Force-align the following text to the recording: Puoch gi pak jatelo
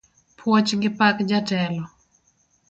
Puoch 0.37 0.71
gi 0.81 0.89
pak 0.97 1.17
jatelo 1.29 1.81